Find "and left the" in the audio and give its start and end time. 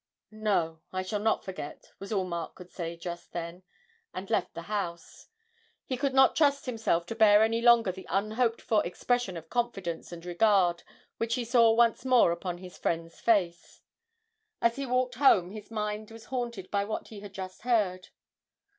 4.15-4.63